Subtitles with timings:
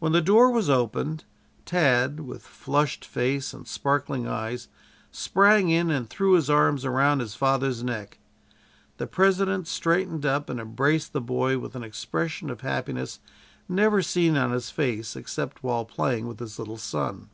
[0.00, 1.22] When the door was opened,
[1.64, 4.66] Tad, with flushed face and sparkling eyes,
[5.12, 8.18] sprang in and threw his arms around his father's neck.
[8.96, 13.20] The President straightened up and embraced the boy with an expression of happiness
[13.68, 17.28] never seen on his face except while playing with his little son.